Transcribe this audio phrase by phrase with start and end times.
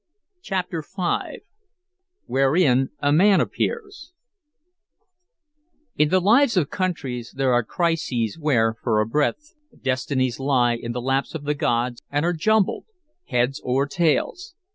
[0.41, 1.41] CHAPTER V
[2.25, 4.13] WHEREIN A MAN APPEARS
[5.95, 10.93] In the lives of countries there are crises where, for a breath, destinies lie in
[10.93, 12.85] the laps of the gods and are jumbled,
[13.25, 14.55] heads or tails.